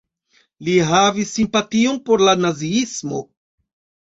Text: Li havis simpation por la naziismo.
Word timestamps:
Li 0.69 0.77
havis 0.91 1.33
simpation 1.39 1.99
por 2.09 2.25
la 2.29 2.35
naziismo. 2.41 3.21